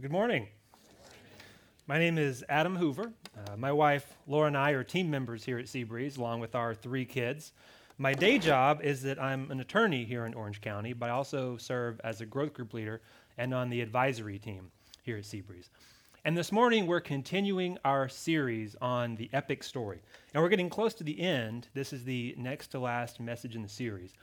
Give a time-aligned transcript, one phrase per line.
[0.00, 0.48] Good morning.
[1.86, 3.12] My name is Adam Hoover.
[3.36, 6.74] Uh, my wife, Laura, and I are team members here at Seabreeze, along with our
[6.74, 7.52] three kids.
[7.98, 11.58] My day job is that I'm an attorney here in Orange County, but I also
[11.58, 13.02] serve as a growth group leader
[13.36, 14.70] and on the advisory team
[15.02, 15.68] here at Seabreeze.
[16.24, 20.00] And this morning, we're continuing our series on the epic story.
[20.32, 21.68] And we're getting close to the end.
[21.74, 24.14] This is the next to last message in the series.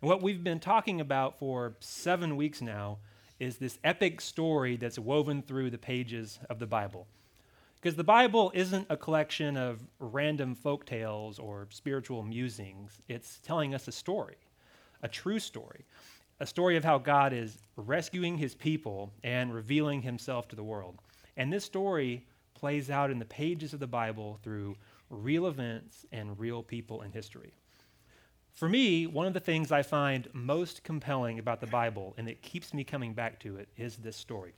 [0.00, 3.00] And what we've been talking about for seven weeks now
[3.38, 7.06] is this epic story that's woven through the pages of the Bible.
[7.76, 13.74] Because the Bible isn't a collection of random folk tales or spiritual musings, it's telling
[13.74, 14.36] us a story,
[15.02, 15.84] a true story,
[16.40, 20.98] a story of how God is rescuing his people and revealing himself to the world.
[21.36, 22.24] And this story
[22.54, 24.76] plays out in the pages of the Bible through
[25.10, 27.52] real events and real people in history.
[28.56, 32.40] For me, one of the things I find most compelling about the Bible, and it
[32.40, 34.54] keeps me coming back to it, is this story.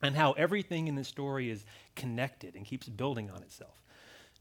[0.00, 3.82] And how everything in this story is connected and keeps building on itself.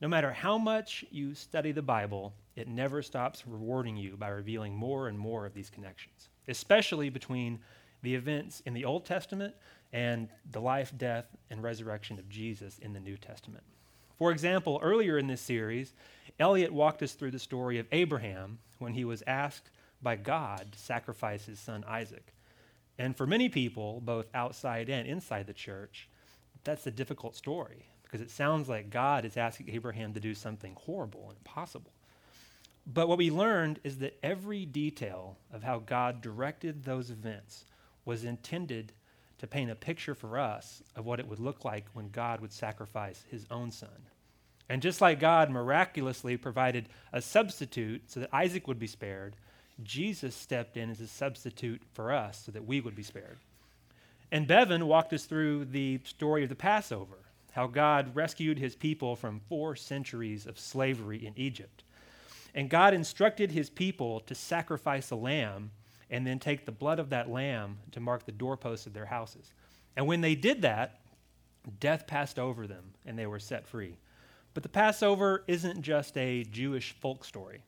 [0.01, 4.73] No matter how much you study the Bible, it never stops rewarding you by revealing
[4.73, 7.59] more and more of these connections, especially between
[8.01, 9.55] the events in the Old Testament
[9.91, 13.63] and the life, death, and resurrection of Jesus in the New Testament.
[14.17, 15.93] For example, earlier in this series,
[16.39, 19.69] Elliot walked us through the story of Abraham when he was asked
[20.01, 22.33] by God to sacrifice his son Isaac.
[22.97, 26.07] And for many people, both outside and inside the church,
[26.63, 30.75] that's a difficult story because it sounds like God is asking Abraham to do something
[30.79, 31.91] horrible and impossible.
[32.87, 37.65] But what we learned is that every detail of how God directed those events
[38.05, 38.93] was intended
[39.39, 42.53] to paint a picture for us of what it would look like when God would
[42.53, 43.89] sacrifice his own son.
[44.69, 49.35] And just like God miraculously provided a substitute so that Isaac would be spared,
[49.83, 53.37] Jesus stepped in as a substitute for us so that we would be spared.
[54.31, 57.17] And Bevan walked us through the story of the Passover,
[57.51, 61.83] how God rescued his people from four centuries of slavery in Egypt.
[62.55, 65.71] And God instructed his people to sacrifice a lamb
[66.09, 69.53] and then take the blood of that lamb to mark the doorposts of their houses.
[69.95, 70.99] And when they did that,
[71.79, 73.97] death passed over them and they were set free.
[74.55, 77.61] But the Passover isn't just a Jewish folk story.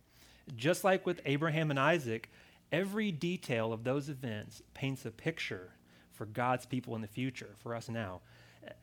[0.55, 2.31] Just like with Abraham and Isaac,
[2.71, 5.73] every detail of those events paints a picture
[6.13, 8.21] for God's people in the future, for us now.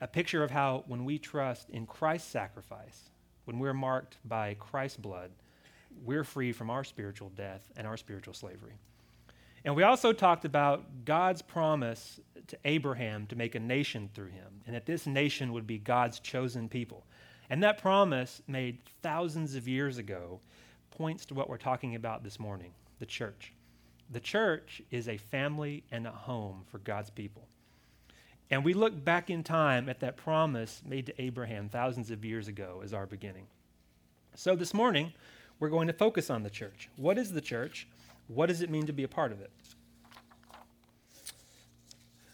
[0.03, 3.09] A picture of how, when we trust in Christ's sacrifice,
[3.47, 5.31] when we're marked by Christ's blood,
[6.05, 8.75] we're free from our spiritual death and our spiritual slavery.
[9.65, 14.61] And we also talked about God's promise to Abraham to make a nation through him,
[14.67, 17.07] and that this nation would be God's chosen people.
[17.51, 20.41] And that promise, made thousands of years ago,
[20.91, 23.53] points to what we're talking about this morning the church.
[24.11, 27.49] The church is a family and a home for God's people.
[28.51, 32.47] And we look back in time at that promise made to Abraham thousands of years
[32.47, 33.47] ago as our beginning.
[34.37, 35.13] So this morning,
[35.59, 36.89] we're going to focus on the church.
[36.97, 37.89] What is the church?
[38.29, 39.51] What does it mean to be a part of it?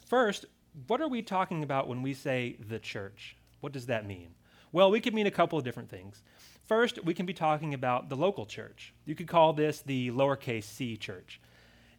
[0.07, 0.47] First,
[0.87, 3.37] what are we talking about when we say the church?
[3.61, 4.35] What does that mean?
[4.73, 6.23] Well, we could mean a couple of different things.
[6.67, 8.95] First, we can be talking about the local church.
[9.05, 11.41] You could call this the lowercase c church.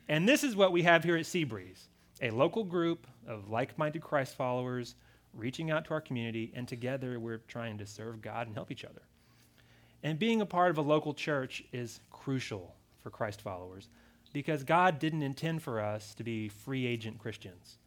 [0.08, 1.88] And this is what we have here at Seabreeze
[2.22, 4.96] a local group of like minded Christ followers
[5.34, 8.86] reaching out to our community, and together we're trying to serve God and help each
[8.86, 9.02] other.
[10.04, 13.90] And being a part of a local church is crucial for Christ followers
[14.34, 17.78] because God didn't intend for us to be free agent Christians.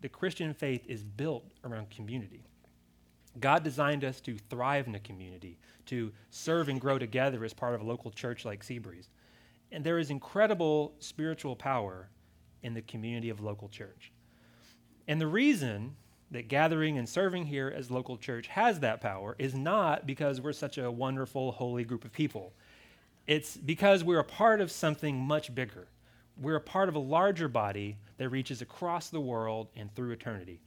[0.00, 2.44] The Christian faith is built around community.
[3.38, 7.74] God designed us to thrive in a community, to serve and grow together as part
[7.74, 9.08] of a local church like Seabreeze.
[9.70, 12.08] And there is incredible spiritual power
[12.62, 14.12] in the community of local church.
[15.06, 15.96] And the reason
[16.30, 20.52] that gathering and serving here as local church has that power is not because we're
[20.52, 22.52] such a wonderful, holy group of people.
[23.26, 25.88] It's because we're a part of something much bigger.
[26.40, 30.60] We're a part of a larger body that reaches across the world and through eternity.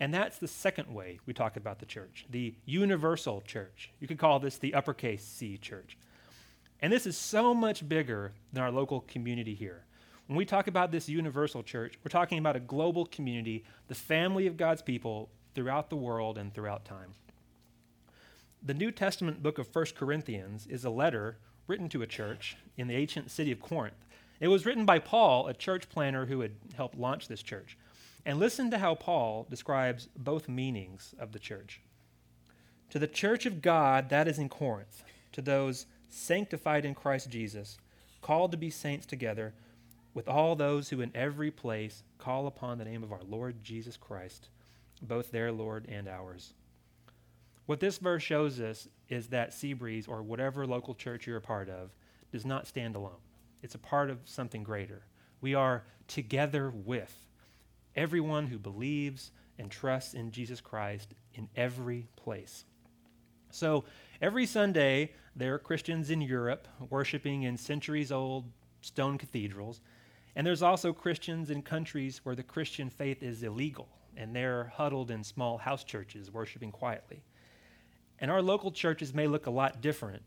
[0.00, 3.90] And that's the second way we talk about the church, the universal church.
[4.00, 5.96] You could call this the uppercase C church.
[6.82, 9.84] And this is so much bigger than our local community here.
[10.26, 14.46] When we talk about this universal church, we're talking about a global community, the family
[14.46, 17.14] of God's people throughout the world and throughout time.
[18.62, 21.36] The New Testament book of 1 Corinthians is a letter
[21.66, 24.04] written to a church in the ancient city of Corinth.
[24.40, 27.76] It was written by Paul, a church planner who had helped launch this church.
[28.26, 31.80] And listen to how Paul describes both meanings of the church.
[32.90, 37.78] To the church of God that is in Corinth, to those sanctified in Christ Jesus,
[38.22, 39.52] called to be saints together,
[40.14, 43.96] with all those who in every place call upon the name of our Lord Jesus
[43.96, 44.48] Christ,
[45.02, 46.54] both their Lord and ours.
[47.66, 51.68] What this verse shows us is that Seabreeze, or whatever local church you're a part
[51.68, 51.90] of,
[52.30, 53.20] does not stand alone.
[53.62, 55.02] It's a part of something greater.
[55.40, 57.14] We are together with
[57.96, 62.64] everyone who believes and trusts in Jesus Christ in every place.
[63.50, 63.84] So
[64.20, 68.50] every Sunday, there are Christians in Europe worshiping in centuries old
[68.80, 69.80] stone cathedrals.
[70.36, 75.10] And there's also Christians in countries where the Christian faith is illegal, and they're huddled
[75.10, 77.22] in small house churches worshiping quietly.
[78.18, 80.22] And our local churches may look a lot different,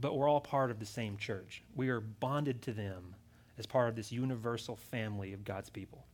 [0.00, 1.62] but we're all part of the same church.
[1.76, 3.14] We are bonded to them
[3.58, 6.04] as part of this universal family of God's people.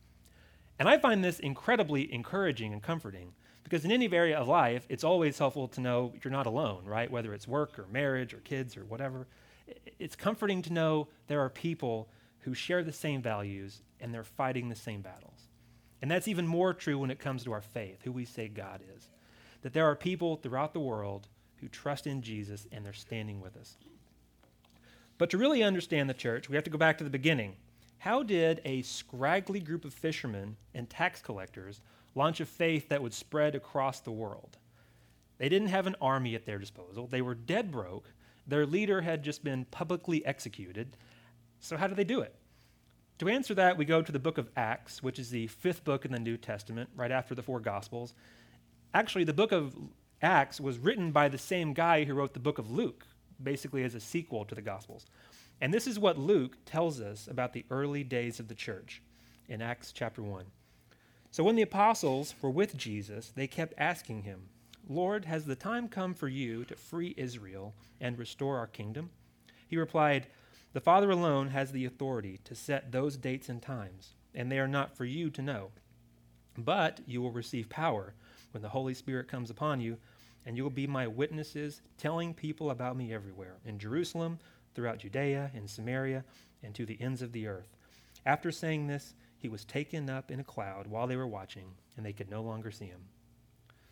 [0.79, 3.33] And I find this incredibly encouraging and comforting
[3.63, 7.11] because in any area of life, it's always helpful to know you're not alone, right?
[7.11, 9.27] Whether it's work or marriage or kids or whatever.
[9.99, 12.09] It's comforting to know there are people
[12.39, 15.49] who share the same values and they're fighting the same battles.
[16.01, 18.81] And that's even more true when it comes to our faith, who we say God
[18.95, 19.09] is.
[19.61, 21.27] That there are people throughout the world
[21.57, 23.77] who trust in Jesus and they're standing with us.
[25.17, 27.57] But to really understand the church, we have to go back to the beginning.
[27.99, 31.81] How did a scraggly group of fishermen and tax collectors
[32.15, 34.57] launch a faith that would spread across the world?
[35.37, 37.07] They didn't have an army at their disposal.
[37.07, 38.13] They were dead broke.
[38.47, 40.95] Their leader had just been publicly executed.
[41.59, 42.35] So, how did they do it?
[43.19, 46.05] To answer that, we go to the book of Acts, which is the fifth book
[46.05, 48.13] in the New Testament, right after the four Gospels.
[48.93, 49.75] Actually, the book of
[50.21, 53.05] Acts was written by the same guy who wrote the book of Luke,
[53.43, 55.05] basically as a sequel to the Gospels.
[55.61, 59.01] And this is what Luke tells us about the early days of the church
[59.47, 60.45] in Acts chapter 1.
[61.31, 64.49] So when the apostles were with Jesus, they kept asking him,
[64.87, 69.09] Lord, has the time come for you to free Israel and restore our kingdom?
[69.67, 70.27] He replied,
[70.73, 74.67] The Father alone has the authority to set those dates and times, and they are
[74.67, 75.69] not for you to know.
[76.57, 78.13] But you will receive power
[78.51, 79.97] when the Holy Spirit comes upon you,
[80.45, 84.39] and you will be my witnesses, telling people about me everywhere in Jerusalem,
[84.79, 86.23] throughout Judea and Samaria,
[86.63, 87.75] and to the ends of the earth.
[88.25, 91.65] After saying this, he was taken up in a cloud while they were watching,
[91.97, 93.01] and they could no longer see him.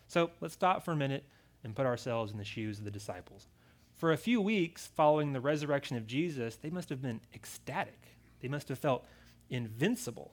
[0.06, 1.24] So let's stop for a minute
[1.62, 3.48] and put ourselves in the shoes of the disciples.
[3.96, 8.16] For a few weeks following the resurrection of Jesus, they must have been ecstatic.
[8.40, 9.04] They must have felt
[9.50, 10.32] invincible.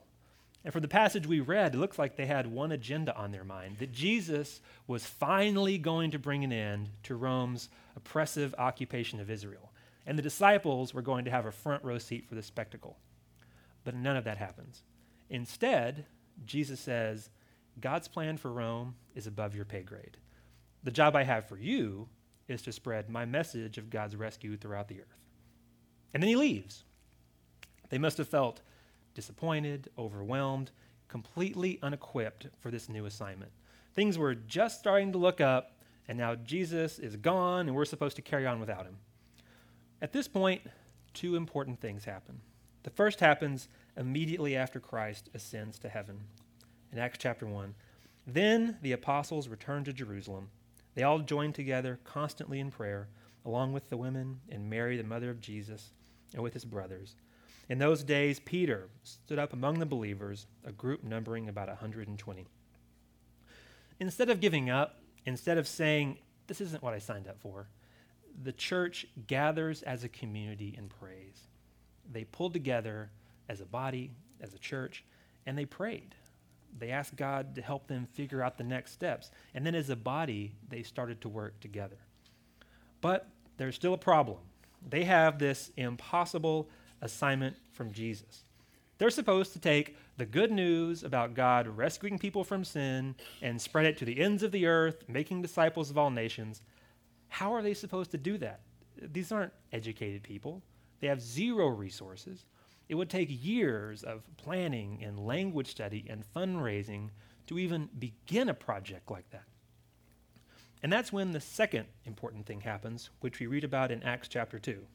[0.63, 3.44] And from the passage we read, it looks like they had one agenda on their
[3.44, 7.68] mind that Jesus was finally going to bring an end to Rome's
[7.98, 9.72] oppressive occupation of Israel.
[10.06, 12.98] And the disciples were going to have a front row seat for the spectacle.
[13.84, 14.84] But none of that happens.
[15.30, 16.06] Instead,
[16.46, 17.30] Jesus says,
[17.80, 20.18] God's plan for Rome is above your pay grade.
[20.84, 22.07] The job I have for you
[22.48, 25.18] is to spread my message of God's rescue throughout the earth.
[26.13, 26.84] And then he leaves.
[27.90, 28.62] They must have felt
[29.13, 30.72] disappointed, overwhelmed,
[31.07, 33.52] completely unequipped for this new assignment.
[33.94, 38.16] Things were just starting to look up, and now Jesus is gone, and we're supposed
[38.18, 38.98] to carry on without him.
[40.06, 40.62] At this point,
[41.16, 42.40] two important things happen.
[42.84, 43.68] The first happens
[43.98, 46.25] immediately after Christ ascends to heaven.
[46.92, 47.74] In Acts chapter 1,
[48.28, 50.52] then the apostles returned to Jerusalem.
[50.94, 53.07] They all joined together constantly in prayer,
[53.44, 55.90] along with the women and Mary, the mother of Jesus,
[56.36, 57.16] and with his brothers.
[57.68, 62.46] In those days, Peter stood up among the believers, a group numbering about 120.
[64.00, 67.69] Instead of giving up, instead of saying, This isn't what I signed up for,
[68.44, 71.47] the church gathers as a community and prays.
[72.11, 73.09] They pulled together
[73.49, 74.11] as a body,
[74.42, 75.04] as a church,
[75.45, 76.15] and they prayed.
[76.77, 79.31] They asked God to help them figure out the next steps.
[79.54, 81.97] And then as a body, they started to work together.
[83.01, 84.39] But there's still a problem.
[84.87, 86.69] They have this impossible
[87.01, 88.44] assignment from Jesus.
[88.97, 93.85] They're supposed to take the good news about God rescuing people from sin and spread
[93.85, 96.61] it to the ends of the earth, making disciples of all nations.
[97.35, 98.61] How are they supposed to do that?
[98.97, 100.63] These aren't educated people.
[101.01, 102.45] They have zero resources.
[102.87, 107.09] It would take years of planning and language study and fundraising
[107.47, 109.44] to even begin a project like that.
[110.81, 114.57] And that's when the second important thing happens, which we read about in Acts chapter
[114.57, 114.87] 2.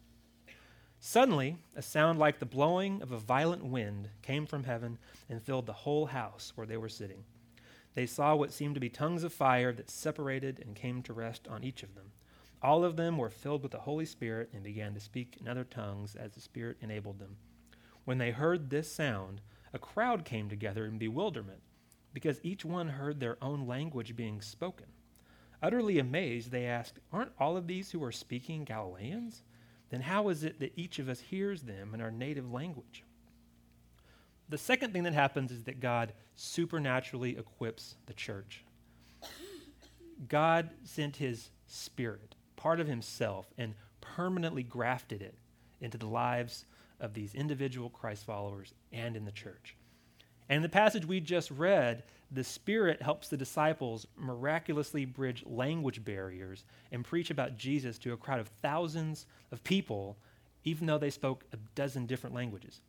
[0.98, 4.96] Suddenly, a sound like the blowing of a violent wind came from heaven
[5.28, 7.22] and filled the whole house where they were sitting.
[7.92, 11.46] They saw what seemed to be tongues of fire that separated and came to rest
[11.46, 12.12] on each of them.
[12.62, 15.64] All of them were filled with the Holy Spirit and began to speak in other
[15.64, 17.36] tongues as the Spirit enabled them.
[18.04, 19.40] When they heard this sound,
[19.72, 21.62] a crowd came together in bewilderment,
[22.12, 24.86] because each one heard their own language being spoken.
[25.62, 29.42] Utterly amazed, they asked, Aren't all of these who are speaking Galileans?
[29.90, 33.04] then how is it that each of us hears them in our native language?
[34.48, 38.64] The second thing that happens is that God supernaturally equips the church.
[40.28, 45.34] God sent his spirit, part of himself, and permanently grafted it
[45.80, 46.66] into the lives
[47.00, 49.76] of these individual Christ followers and in the church.
[50.50, 56.04] And in the passage we just read, the Spirit helps the disciples miraculously bridge language
[56.04, 60.18] barriers and preach about Jesus to a crowd of thousands of people,
[60.64, 62.82] even though they spoke a dozen different languages.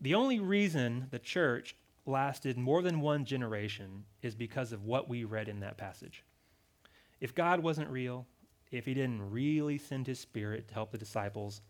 [0.00, 5.22] The only reason the church lasted more than one generation is because of what we
[5.22, 6.24] read in that passage.
[7.22, 8.26] If God wasn't real,
[8.72, 11.60] if he didn't really send his spirit to help the disciples,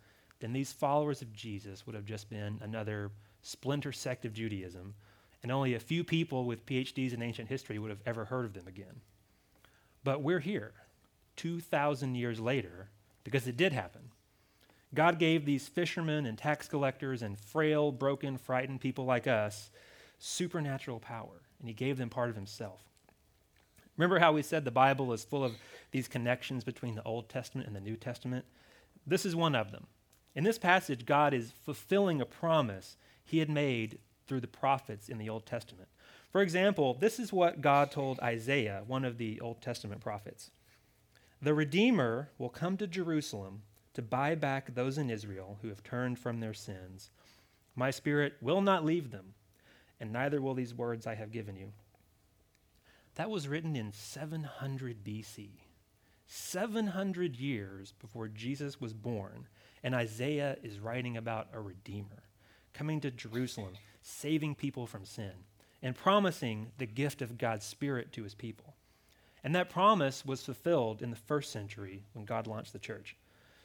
[0.41, 3.11] then these followers of Jesus would have just been another
[3.43, 4.95] splinter sect of Judaism,
[5.43, 8.55] and only a few people with PhDs in ancient history would have ever heard of
[8.55, 9.03] them again.
[10.03, 10.73] But we're here,
[11.37, 12.89] 2,000 years later,
[13.23, 14.09] because it did happen.
[14.95, 19.71] God gave these fishermen and tax collectors and frail, broken, frightened people like us
[20.19, 22.92] supernatural power, and He gave them part of Himself.
[24.03, 25.55] Remember how we said the Bible is full of
[25.93, 28.45] these connections between the Old Testament and the New Testament?
[29.07, 29.87] This is one of them.
[30.35, 35.19] In this passage, God is fulfilling a promise He had made through the prophets in
[35.19, 35.89] the Old Testament.
[36.33, 40.51] For example, this is what God told Isaiah, one of the Old Testament prophets
[41.41, 43.63] The Redeemer will come to Jerusalem
[43.95, 47.11] to buy back those in Israel who have turned from their sins.
[47.77, 49.35] My spirit will not leave them,
[50.01, 51.73] and neither will these words I have given you.
[53.17, 55.51] That was written in 700 BC,
[56.27, 59.49] 700 years before Jesus was born,
[59.83, 62.25] and Isaiah is writing about a redeemer
[62.73, 65.33] coming to Jerusalem, saving people from sin,
[65.83, 68.75] and promising the gift of God's Spirit to his people.
[69.45, 73.17] And that promise was fulfilled in the first century when God launched the church.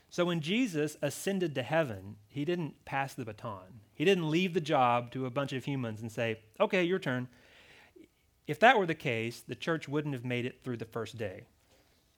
[0.09, 3.81] So when Jesus ascended to heaven, he didn't pass the baton.
[3.93, 7.27] He didn't leave the job to a bunch of humans and say, okay, your turn.
[8.47, 11.43] If that were the case, the church wouldn't have made it through the first day.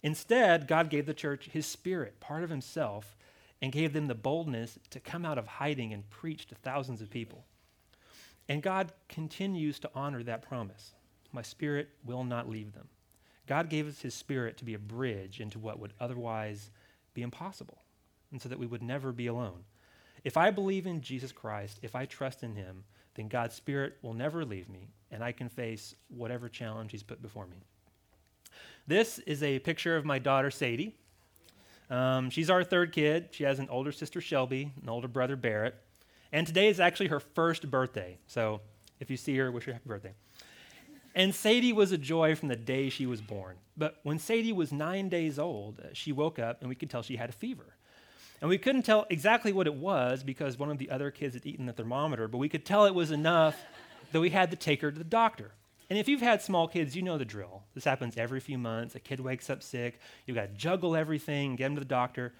[0.03, 3.17] Instead, God gave the church his spirit, part of himself,
[3.61, 7.09] and gave them the boldness to come out of hiding and preach to thousands of
[7.09, 7.45] people.
[8.47, 10.93] And God continues to honor that promise.
[11.31, 12.87] My spirit will not leave them.
[13.47, 16.69] God gave us his spirit to be a bridge into what would otherwise
[17.13, 17.79] be impossible,
[18.31, 19.63] and so that we would never be alone.
[20.23, 22.83] If I believe in Jesus Christ, if I trust in him,
[23.15, 27.21] then God's Spirit will never leave me, and I can face whatever challenge he's put
[27.21, 27.57] before me.
[28.87, 30.95] This is a picture of my daughter, Sadie.
[31.89, 33.29] Um, she's our third kid.
[33.31, 35.75] She has an older sister, Shelby, an older brother, Barrett.
[36.31, 38.17] And today is actually her first birthday.
[38.27, 38.61] So
[38.99, 40.13] if you see her, wish her happy birthday.
[41.15, 43.57] And Sadie was a joy from the day she was born.
[43.75, 47.01] But when Sadie was nine days old, uh, she woke up and we could tell
[47.01, 47.75] she had a fever.
[48.41, 51.45] And we couldn't tell exactly what it was because one of the other kids had
[51.45, 53.61] eaten the thermometer, but we could tell it was enough
[54.11, 55.51] that we had to take her to the doctor.
[55.89, 57.63] And if you've had small kids, you know the drill.
[57.73, 58.95] This happens every few months.
[58.95, 59.99] A kid wakes up sick.
[60.25, 62.33] You've got to juggle everything, get him to the doctor.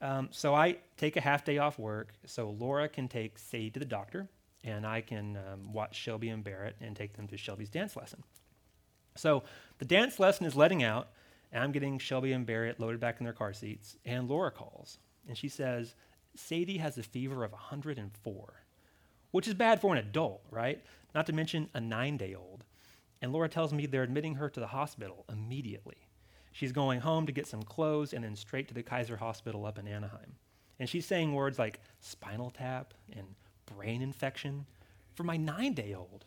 [0.00, 3.78] Um, so I take a half day off work so Laura can take Sadie to
[3.78, 4.28] the doctor
[4.64, 8.22] and I can um, watch Shelby and Barrett and take them to Shelby's dance lesson.
[9.16, 9.42] So
[9.78, 11.08] the dance lesson is letting out,
[11.50, 14.98] and I'm getting Shelby and Barrett loaded back in their car seats, and Laura calls,
[15.28, 15.94] and she says,
[16.34, 18.54] Sadie has a fever of 104,
[19.30, 20.82] which is bad for an adult, right?
[21.14, 22.64] Not to mention a nine day old.
[23.20, 26.08] And Laura tells me they're admitting her to the hospital immediately.
[26.52, 29.78] She's going home to get some clothes and then straight to the Kaiser Hospital up
[29.78, 30.34] in Anaheim.
[30.78, 33.26] And she's saying words like spinal tap and
[33.66, 34.66] brain infection
[35.14, 36.24] for my nine day old.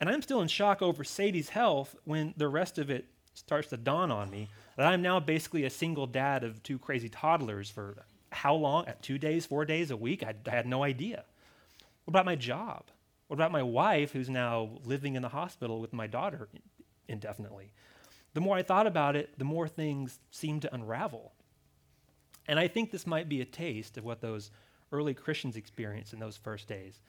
[0.00, 3.76] And I'm still in shock over Sadie's health when the rest of it starts to
[3.76, 8.04] dawn on me that I'm now basically a single dad of two crazy toddlers for
[8.30, 8.86] how long?
[9.02, 10.22] Two days, four days, a week?
[10.22, 11.24] I, I had no idea.
[12.04, 12.84] What about my job?
[13.28, 16.48] What about my wife who's now living in the hospital with my daughter
[17.08, 17.72] indefinitely?
[18.34, 21.32] The more I thought about it, the more things seemed to unravel.
[22.46, 24.50] And I think this might be a taste of what those
[24.92, 27.00] early Christians experienced in those first days.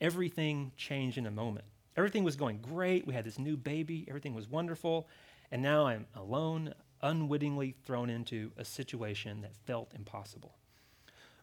[0.00, 1.64] Everything changed in a moment.
[1.96, 3.06] Everything was going great.
[3.06, 4.04] We had this new baby.
[4.06, 5.08] Everything was wonderful.
[5.50, 10.54] And now I'm alone, unwittingly thrown into a situation that felt impossible.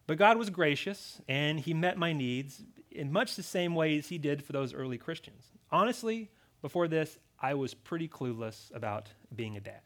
[0.06, 4.08] But God was gracious, and He met my needs in much the same way as
[4.08, 5.44] He did for those early Christians.
[5.70, 6.30] Honestly,
[6.62, 9.82] before this, I was pretty clueless about being a dad.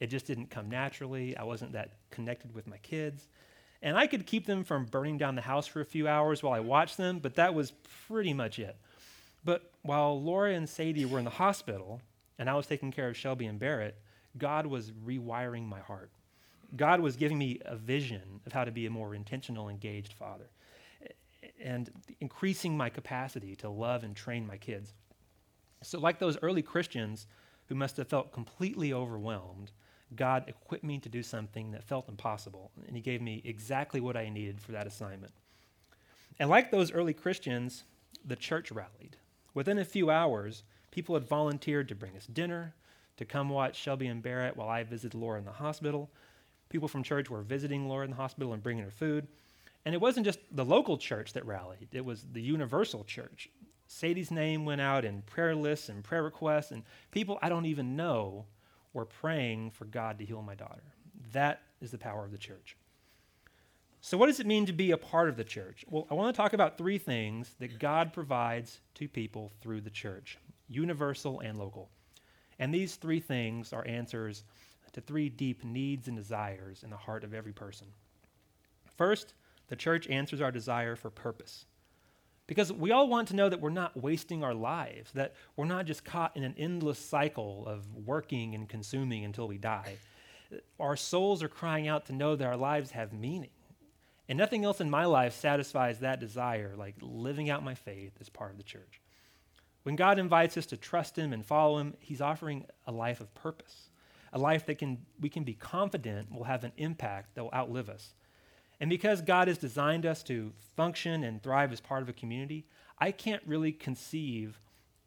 [0.00, 1.36] It just didn't come naturally.
[1.36, 3.28] I wasn't that connected with my kids.
[3.82, 6.52] And I could keep them from burning down the house for a few hours while
[6.52, 7.72] I watched them, but that was
[8.08, 8.76] pretty much it.
[9.44, 12.00] But while Laura and Sadie were in the hospital
[12.38, 13.96] and I was taking care of Shelby and Barrett,
[14.38, 16.10] God was rewiring my heart.
[16.76, 20.48] God was giving me a vision of how to be a more intentional, engaged father
[21.62, 21.90] and
[22.20, 24.94] increasing my capacity to love and train my kids.
[25.82, 27.26] So, like those early Christians,
[27.66, 29.72] who must have felt completely overwhelmed,
[30.14, 34.16] God equipped me to do something that felt impossible, and He gave me exactly what
[34.16, 35.32] I needed for that assignment.
[36.38, 37.84] And like those early Christians,
[38.24, 39.16] the church rallied.
[39.54, 42.74] Within a few hours, people had volunteered to bring us dinner,
[43.16, 46.10] to come watch Shelby and Barrett while I visited Laura in the hospital.
[46.68, 49.26] People from church were visiting Laura in the hospital and bringing her food.
[49.84, 53.48] And it wasn't just the local church that rallied, it was the universal church.
[53.88, 56.82] Sadie's name went out in prayer lists and prayer requests, and
[57.12, 58.46] people I don't even know
[58.92, 60.82] were praying for God to heal my daughter.
[61.32, 62.76] That is the power of the church.
[64.00, 65.84] So, what does it mean to be a part of the church?
[65.88, 69.90] Well, I want to talk about three things that God provides to people through the
[69.90, 71.90] church universal and local.
[72.58, 74.44] And these three things are answers
[74.92, 77.88] to three deep needs and desires in the heart of every person.
[78.96, 79.34] First,
[79.68, 81.66] the church answers our desire for purpose.
[82.46, 85.84] Because we all want to know that we're not wasting our lives, that we're not
[85.84, 89.96] just caught in an endless cycle of working and consuming until we die.
[90.78, 93.50] Our souls are crying out to know that our lives have meaning.
[94.28, 98.28] And nothing else in my life satisfies that desire like living out my faith as
[98.28, 99.00] part of the church.
[99.86, 103.32] When God invites us to trust Him and follow Him, He's offering a life of
[103.36, 103.90] purpose,
[104.32, 107.88] a life that can, we can be confident will have an impact that will outlive
[107.88, 108.14] us.
[108.80, 112.66] And because God has designed us to function and thrive as part of a community,
[112.98, 114.58] I can't really conceive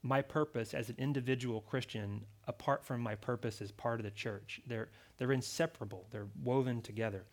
[0.01, 4.61] my purpose as an individual Christian apart from my purpose as part of the church.
[4.65, 7.25] They're, they're inseparable, they're woven together.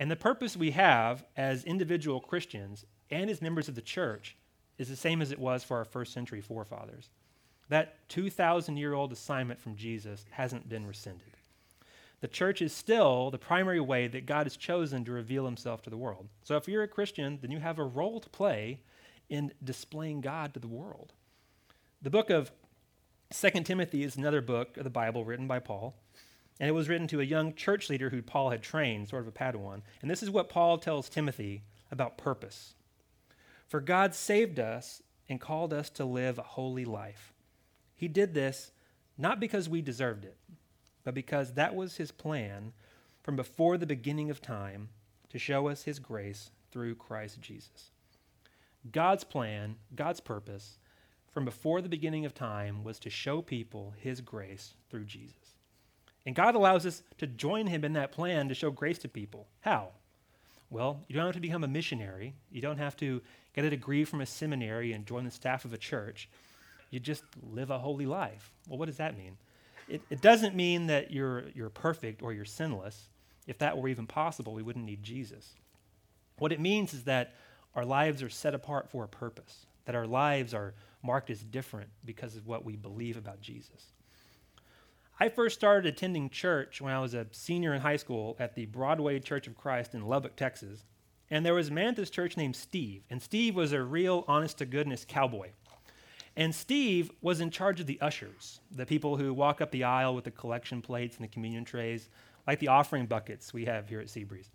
[0.00, 4.36] And the purpose we have as individual Christians and as members of the church
[4.78, 7.10] is the same as it was for our first century forefathers.
[7.68, 11.36] That 2,000 year old assignment from Jesus hasn't been rescinded.
[12.20, 15.90] The church is still the primary way that God has chosen to reveal himself to
[15.90, 16.28] the world.
[16.42, 18.80] So if you're a Christian, then you have a role to play
[19.28, 21.12] in displaying God to the world.
[22.02, 22.50] The book of
[23.32, 25.94] 2 Timothy is another book of the Bible written by Paul.
[26.60, 29.28] And it was written to a young church leader who Paul had trained, sort of
[29.28, 29.82] a Padawan.
[30.02, 31.62] And this is what Paul tells Timothy
[31.92, 32.74] about purpose.
[33.68, 37.34] For God saved us and called us to live a holy life.
[37.94, 38.72] He did this
[39.18, 40.36] not because we deserved it,
[41.04, 42.72] but because that was his plan
[43.22, 44.88] from before the beginning of time
[45.28, 47.90] to show us his grace through Christ Jesus.
[48.90, 50.78] God's plan, God's purpose,
[51.30, 55.56] from before the beginning of time was to show people his grace through Jesus.
[56.24, 59.46] And God allows us to join him in that plan to show grace to people.
[59.60, 59.90] How?
[60.70, 62.34] Well, you don't have to become a missionary.
[62.50, 63.22] You don't have to
[63.58, 66.28] get a degree from a seminary and join the staff of a church.
[66.90, 68.52] You just live a holy life.
[68.68, 69.36] Well, what does that mean?
[69.88, 73.08] It, it doesn't mean that you're, you're perfect or you're sinless.
[73.48, 75.54] If that were even possible, we wouldn't need Jesus.
[76.38, 77.34] What it means is that
[77.74, 81.90] our lives are set apart for a purpose, that our lives are marked as different
[82.04, 83.86] because of what we believe about Jesus.
[85.18, 88.66] I first started attending church when I was a senior in high school at the
[88.66, 90.84] Broadway Church of Christ in Lubbock, Texas.
[91.30, 93.02] And there was a man at this church named Steve.
[93.10, 95.50] And Steve was a real honest to goodness cowboy.
[96.36, 100.14] And Steve was in charge of the ushers, the people who walk up the aisle
[100.14, 102.08] with the collection plates and the communion trays,
[102.46, 104.50] like the offering buckets we have here at Seabreeze.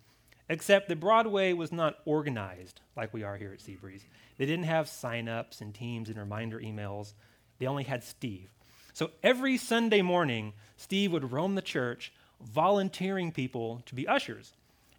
[0.48, 4.04] Except that Broadway was not organized like we are here at Seabreeze.
[4.36, 7.14] They didn't have sign ups and teams and reminder emails,
[7.58, 8.50] they only had Steve.
[8.94, 14.52] So every Sunday morning, Steve would roam the church, volunteering people to be ushers.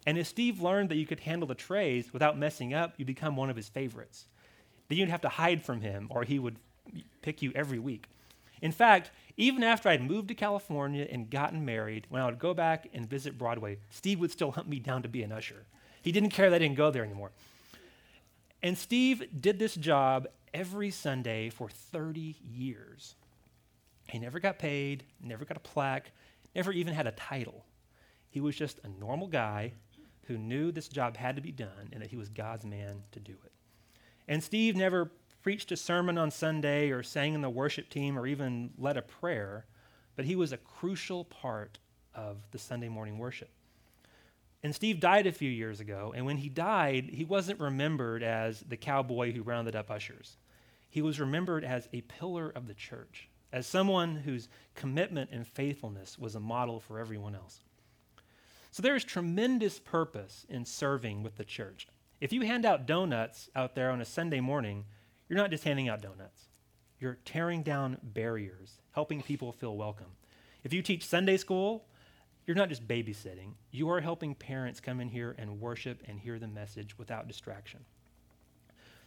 [0.06, 3.36] And if Steve learned that you could handle the trays without messing up, you become
[3.36, 4.26] one of his favorites.
[4.88, 6.56] Then you'd have to hide from him, or he would
[7.22, 8.06] pick you every week.
[8.62, 12.54] In fact, even after I'd moved to California and gotten married, when I would go
[12.54, 15.66] back and visit Broadway, Steve would still hunt me down to be an usher.
[16.00, 17.32] He didn't care that I didn't go there anymore.
[18.62, 23.16] And Steve did this job every Sunday for 30 years.
[24.08, 26.12] He never got paid, never got a plaque,
[26.54, 27.64] never even had a title.
[28.30, 29.72] He was just a normal guy
[30.26, 33.20] who knew this job had to be done and that he was God's man to
[33.20, 33.52] do it.
[34.28, 35.10] And Steve never
[35.42, 39.02] preached a sermon on Sunday or sang in the worship team or even led a
[39.02, 39.64] prayer,
[40.16, 41.78] but he was a crucial part
[42.14, 43.50] of the Sunday morning worship.
[44.62, 48.64] And Steve died a few years ago, and when he died, he wasn't remembered as
[48.68, 50.38] the cowboy who rounded up ushers.
[50.88, 56.18] He was remembered as a pillar of the church, as someone whose commitment and faithfulness
[56.18, 57.60] was a model for everyone else.
[58.76, 61.88] So there is tremendous purpose in serving with the church.
[62.20, 64.84] If you hand out donuts out there on a Sunday morning,
[65.30, 66.42] you're not just handing out donuts.
[67.00, 70.08] You're tearing down barriers, helping people feel welcome.
[70.62, 71.86] If you teach Sunday school,
[72.46, 73.54] you're not just babysitting.
[73.70, 77.80] You are helping parents come in here and worship and hear the message without distraction.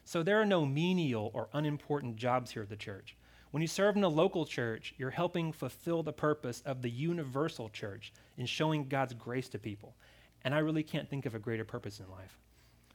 [0.03, 3.15] So there are no menial or unimportant jobs here at the church.
[3.51, 7.69] When you serve in a local church, you're helping fulfill the purpose of the universal
[7.69, 9.95] church in showing God's grace to people.
[10.43, 12.37] And I really can't think of a greater purpose in life.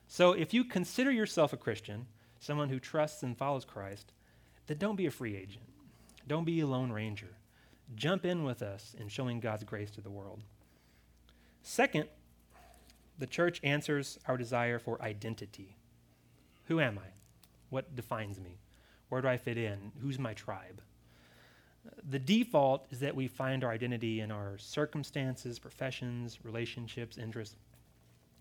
[0.07, 2.07] So if you consider yourself a Christian,
[2.39, 4.13] someone who trusts and follows Christ,
[4.67, 5.65] then don't be a free agent.
[6.29, 7.31] Don't be a lone ranger.
[7.97, 10.41] Jump in with us in showing God's grace to the world.
[11.63, 12.09] Second,
[13.19, 15.77] the church answers our desire for identity.
[16.67, 17.09] Who am I?
[17.71, 18.59] What defines me?
[19.15, 19.93] Where do I fit in?
[20.03, 20.83] Who's my tribe?
[22.11, 27.55] The default is that we find our identity in our circumstances, professions, relationships, interests,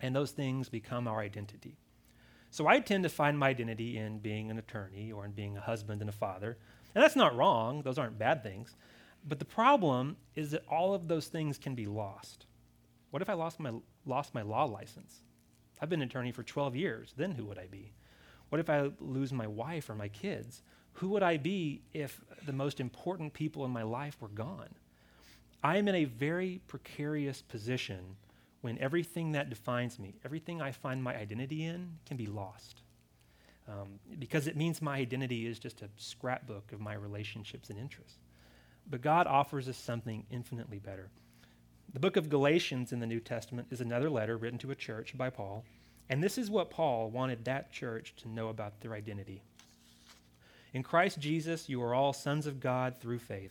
[0.01, 1.77] and those things become our identity.
[2.49, 5.61] So I tend to find my identity in being an attorney or in being a
[5.61, 6.57] husband and a father.
[6.95, 8.75] And that's not wrong, those aren't bad things.
[9.23, 12.47] But the problem is that all of those things can be lost.
[13.11, 13.73] What if I lost my,
[14.07, 15.21] lost my law license?
[15.79, 17.13] I've been an attorney for 12 years.
[17.15, 17.93] Then who would I be?
[18.53, 20.61] What if I lose my wife or my kids?
[20.97, 24.69] Who would I be if the most important people in my life were gone?
[25.63, 28.15] I am in a very precarious position
[28.61, 32.83] when everything that defines me, everything I find my identity in, can be lost.
[33.67, 38.19] Um, because it means my identity is just a scrapbook of my relationships and interests.
[38.87, 41.09] But God offers us something infinitely better.
[41.91, 45.17] The book of Galatians in the New Testament is another letter written to a church
[45.17, 45.65] by Paul,
[46.13, 49.41] and this is what Paul wanted that church to know about their identity.
[50.71, 53.49] In Christ Jesus, you are all sons of God through faith.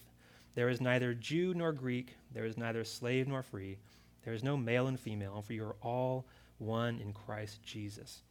[0.55, 3.79] There is neither Jew nor Greek, there is neither slave nor free,
[4.25, 6.25] there is no male and female, for you are all
[6.59, 8.23] one in Christ Jesus.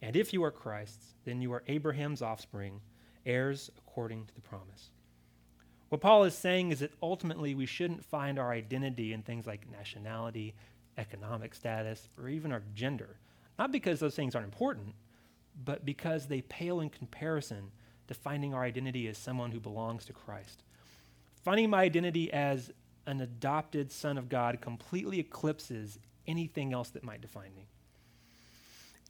[0.00, 2.80] And if you are Christ's, then you are Abraham's offspring,
[3.26, 4.90] heirs according to the promise.
[5.88, 9.68] What Paul is saying is that ultimately we shouldn't find our identity in things like
[9.72, 10.54] nationality,
[10.96, 13.16] economic status, or even our gender.
[13.60, 14.94] Not because those things aren't important,
[15.66, 17.70] but because they pale in comparison
[18.08, 20.62] to finding our identity as someone who belongs to Christ.
[21.44, 22.72] Finding my identity as
[23.04, 27.66] an adopted son of God completely eclipses anything else that might define me.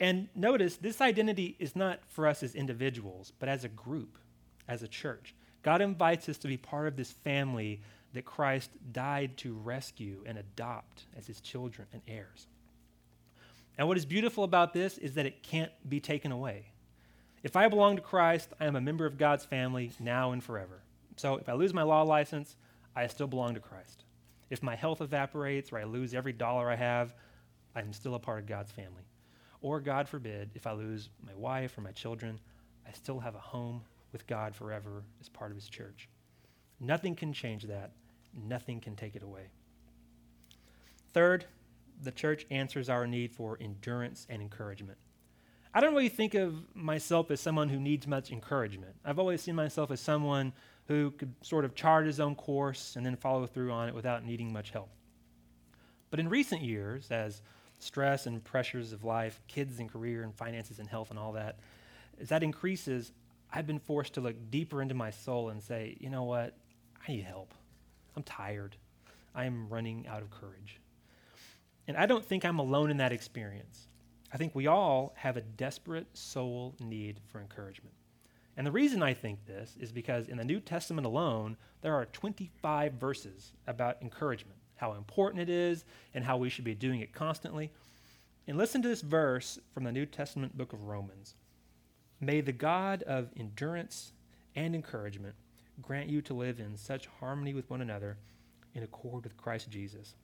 [0.00, 4.18] And notice, this identity is not for us as individuals, but as a group,
[4.66, 5.32] as a church.
[5.62, 7.82] God invites us to be part of this family
[8.14, 12.48] that Christ died to rescue and adopt as his children and heirs.
[13.78, 16.66] And what is beautiful about this is that it can't be taken away.
[17.42, 20.82] If I belong to Christ, I am a member of God's family now and forever.
[21.16, 22.56] So if I lose my law license,
[22.94, 24.04] I still belong to Christ.
[24.50, 27.14] If my health evaporates or I lose every dollar I have,
[27.74, 29.04] I'm still a part of God's family.
[29.62, 32.40] Or, God forbid, if I lose my wife or my children,
[32.88, 36.08] I still have a home with God forever as part of his church.
[36.80, 37.92] Nothing can change that,
[38.34, 39.48] nothing can take it away.
[41.12, 41.44] Third,
[42.02, 44.98] the church answers our need for endurance and encouragement.
[45.72, 48.96] I don't really think of myself as someone who needs much encouragement.
[49.04, 50.52] I've always seen myself as someone
[50.88, 54.24] who could sort of chart his own course and then follow through on it without
[54.24, 54.90] needing much help.
[56.10, 57.42] But in recent years, as
[57.78, 61.60] stress and pressures of life, kids and career and finances and health and all that,
[62.20, 63.12] as that increases,
[63.52, 66.56] I've been forced to look deeper into my soul and say, you know what?
[67.06, 67.54] I need help.
[68.16, 68.76] I'm tired.
[69.34, 70.80] I am running out of courage.
[71.90, 73.88] And I don't think I'm alone in that experience.
[74.32, 77.96] I think we all have a desperate soul need for encouragement.
[78.56, 82.04] And the reason I think this is because in the New Testament alone, there are
[82.04, 87.12] 25 verses about encouragement, how important it is, and how we should be doing it
[87.12, 87.72] constantly.
[88.46, 91.34] And listen to this verse from the New Testament book of Romans.
[92.20, 94.12] May the God of endurance
[94.54, 95.34] and encouragement
[95.82, 98.16] grant you to live in such harmony with one another
[98.76, 100.14] in accord with Christ Jesus.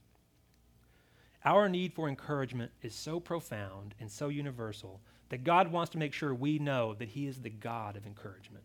[1.45, 6.13] Our need for encouragement is so profound and so universal that God wants to make
[6.13, 8.65] sure we know that He is the God of encouragement,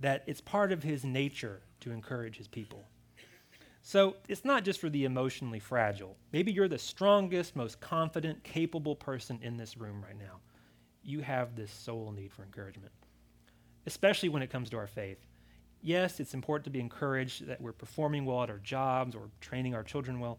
[0.00, 2.84] that it's part of His nature to encourage His people.
[3.82, 6.16] So it's not just for the emotionally fragile.
[6.32, 10.40] Maybe you're the strongest, most confident, capable person in this room right now
[11.08, 12.92] you have this soul need for encouragement,
[13.86, 15.26] especially when it comes to our faith.
[15.80, 19.74] Yes, it's important to be encouraged that we're performing well at our jobs or training
[19.74, 20.38] our children well.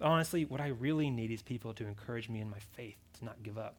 [0.00, 3.42] Honestly, what I really need is people to encourage me in my faith, to not
[3.42, 3.76] give up,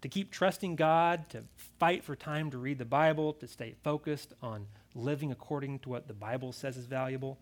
[0.00, 1.44] to keep trusting God, to
[1.78, 6.08] fight for time to read the Bible, to stay focused on living according to what
[6.08, 7.38] the Bible says is valuable,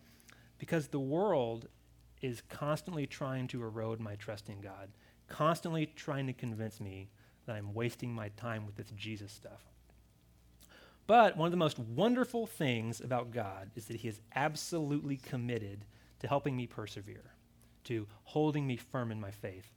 [0.59, 1.67] because the world
[2.21, 4.89] is constantly trying to erode my trust in God,
[5.27, 7.09] constantly trying to convince me
[7.45, 9.63] that I'm wasting my time with this Jesus stuff.
[11.07, 15.85] But one of the most wonderful things about God is that He is absolutely committed
[16.19, 17.31] to helping me persevere,
[17.89, 19.71] to holding me firm in my faith.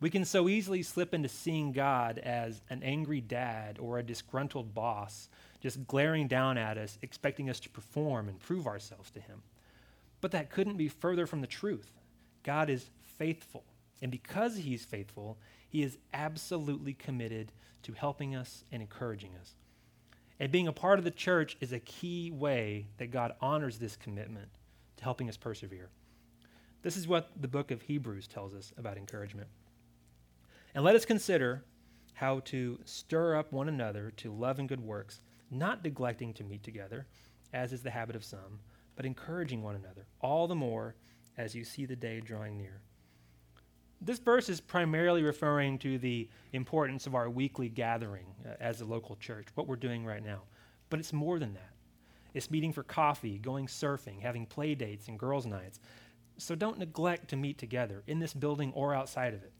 [0.00, 4.72] We can so easily slip into seeing God as an angry dad or a disgruntled
[4.72, 5.28] boss,
[5.60, 9.42] just glaring down at us, expecting us to perform and prove ourselves to him.
[10.20, 11.90] But that couldn't be further from the truth.
[12.44, 13.64] God is faithful.
[14.00, 15.36] And because he's faithful,
[15.68, 17.50] he is absolutely committed
[17.82, 19.54] to helping us and encouraging us.
[20.38, 23.96] And being a part of the church is a key way that God honors this
[23.96, 24.48] commitment
[24.98, 25.88] to helping us persevere.
[26.82, 29.48] This is what the book of Hebrews tells us about encouragement.
[30.74, 31.64] And let us consider
[32.14, 36.62] how to stir up one another to love and good works, not neglecting to meet
[36.62, 37.06] together,
[37.52, 38.60] as is the habit of some,
[38.96, 40.94] but encouraging one another, all the more
[41.36, 42.80] as you see the day drawing near.
[44.00, 48.84] This verse is primarily referring to the importance of our weekly gathering uh, as a
[48.84, 50.42] local church, what we're doing right now.
[50.90, 51.72] But it's more than that.
[52.34, 55.80] It's meeting for coffee, going surfing, having play dates and girls' nights.
[56.38, 59.52] So don't neglect to meet together in this building or outside of it.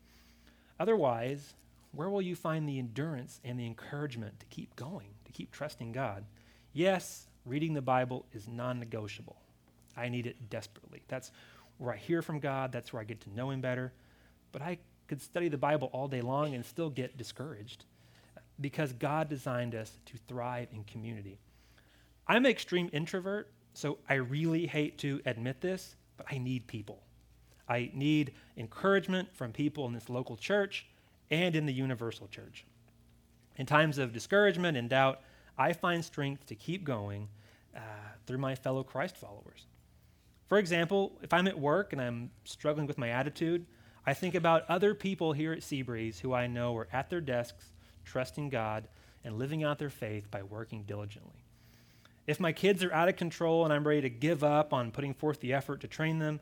[0.80, 1.54] Otherwise,
[1.92, 5.92] where will you find the endurance and the encouragement to keep going, to keep trusting
[5.92, 6.24] God?
[6.72, 9.36] Yes, reading the Bible is non negotiable.
[9.96, 11.02] I need it desperately.
[11.08, 11.32] That's
[11.78, 13.92] where I hear from God, that's where I get to know Him better.
[14.52, 17.84] But I could study the Bible all day long and still get discouraged
[18.60, 21.38] because God designed us to thrive in community.
[22.26, 27.02] I'm an extreme introvert, so I really hate to admit this, but I need people.
[27.66, 30.87] I need encouragement from people in this local church
[31.31, 32.66] and in the universal church.
[33.57, 35.20] In times of discouragement and doubt,
[35.57, 37.28] I find strength to keep going
[37.74, 37.81] uh,
[38.26, 39.66] through my fellow Christ followers.
[40.48, 43.66] For example, if I'm at work and I'm struggling with my attitude,
[44.07, 47.72] I think about other people here at Seabreeze who I know are at their desks,
[48.04, 48.88] trusting God
[49.24, 51.44] and living out their faith by working diligently.
[52.28, 55.14] If my kids are out of control and I'm ready to give up on putting
[55.14, 56.40] forth the effort to train them,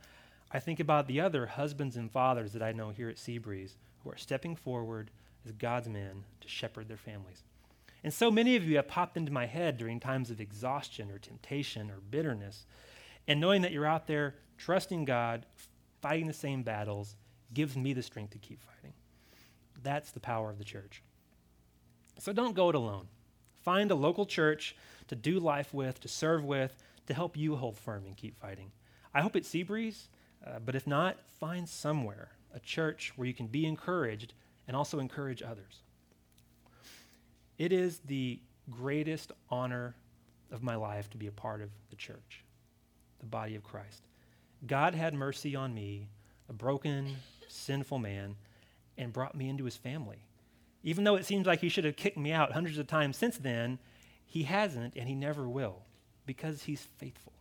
[0.50, 4.10] I think about the other husbands and fathers that I know here at Seabreeze who
[4.10, 5.12] are stepping forward
[5.44, 7.44] as God's men to shepherd their families.
[8.02, 11.20] And so many of you have popped into my head during times of exhaustion or
[11.20, 12.66] temptation or bitterness.
[13.28, 15.46] And knowing that you're out there trusting God,
[16.02, 17.14] fighting the same battles,
[17.54, 18.92] gives me the strength to keep fighting.
[19.84, 21.04] That's the power of the church.
[22.18, 23.06] So don't go it alone.
[23.62, 24.74] Find a local church
[25.08, 28.72] to do life with, to serve with, to help you hold firm and keep fighting.
[29.14, 30.08] I hope it's Seabreeze,
[30.46, 34.34] uh, but if not, find somewhere, a church where you can be encouraged
[34.66, 35.82] and also encourage others.
[37.58, 38.40] It is the
[38.70, 39.94] greatest honor
[40.50, 42.44] of my life to be a part of the church,
[43.20, 44.02] the body of Christ.
[44.66, 46.08] God had mercy on me,
[46.48, 47.16] a broken,
[47.48, 48.36] sinful man
[48.98, 50.24] and brought me into his family.
[50.82, 53.36] Even though it seems like he should have kicked me out hundreds of times since
[53.38, 53.78] then,
[54.26, 55.82] he hasn't and he never will
[56.26, 57.32] because he's faithful.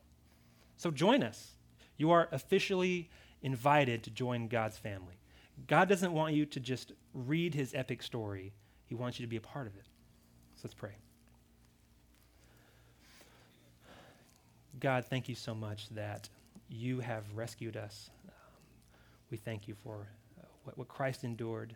[0.77, 1.51] So join us.
[1.97, 3.09] You are officially
[3.41, 5.19] invited to join God's family.
[5.67, 8.53] God doesn't want you to just read his epic story,
[8.85, 9.85] he wants you to be a part of it.
[10.55, 10.95] So let's pray.
[14.79, 16.29] God, thank you so much that
[16.69, 18.09] you have rescued us
[19.31, 20.07] we thank you for
[20.39, 21.75] uh, what Christ endured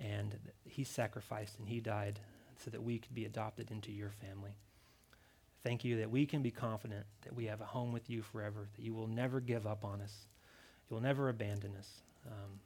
[0.00, 2.20] and he sacrificed and he died
[2.58, 4.56] so that we could be adopted into your family.
[5.62, 8.68] Thank you that we can be confident that we have a home with you forever,
[8.76, 10.26] that you will never give up on us,
[10.88, 12.02] you will never abandon us.
[12.26, 12.60] Um,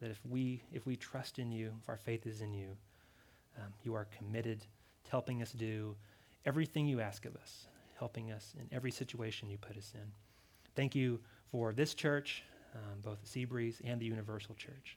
[0.00, 2.76] that if we if we trust in you, if our faith is in you,
[3.58, 4.60] um, you are committed
[5.04, 5.96] to helping us do
[6.44, 7.66] everything you ask of us,
[7.98, 10.12] helping us in every situation you put us in.
[10.74, 11.20] Thank you
[11.50, 12.44] for this church
[12.76, 14.96] um, both the Seabreeze and the Universal Church.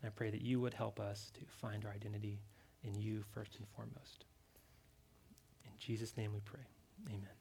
[0.00, 2.40] And I pray that you would help us to find our identity
[2.88, 4.24] in you first and foremost.
[5.64, 6.66] In Jesus' name we pray.
[7.08, 7.37] Amen.